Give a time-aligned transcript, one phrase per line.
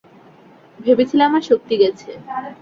[0.79, 2.09] ভেবেছিলে আমার শক্তি গেছে।